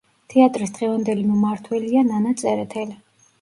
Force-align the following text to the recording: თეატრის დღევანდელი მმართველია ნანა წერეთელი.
თეატრის 0.33 0.71
დღევანდელი 0.77 1.25
მმართველია 1.33 2.03
ნანა 2.09 2.33
წერეთელი. 2.41 2.99